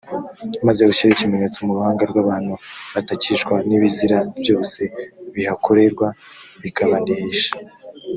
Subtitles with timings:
[0.67, 2.53] maze ushyire ikimenyetso mu ruhanga rw’ abantu
[2.93, 4.81] batakishwa n ibizira byose
[5.35, 6.07] bihakorerwa
[6.63, 7.51] bikabanihisha